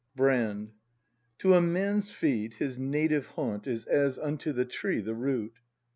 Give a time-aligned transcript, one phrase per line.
[0.15, 0.71] Brand.
[1.37, 5.53] To a man's feet his native haunt Is as unto the tree the root.